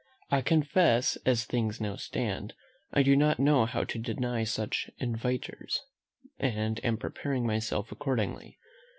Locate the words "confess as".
0.41-1.45